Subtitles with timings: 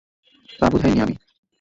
[0.59, 1.15] তা বুঝাইনি আমি।